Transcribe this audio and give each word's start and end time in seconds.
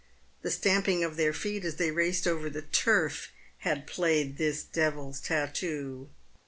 The 0.41 0.49
stamping 0.49 1.03
of 1.03 1.15
their 1.15 1.31
feet 1.31 1.63
as 1.63 1.75
they 1.75 1.91
raced 1.91 2.25
over 2.25 2.49
the 2.49 2.63
turf 2.63 3.31
had 3.59 3.85
played 3.85 4.37
this 4.39 4.63
devil's 4.63 5.19
tattoo. 5.19 6.09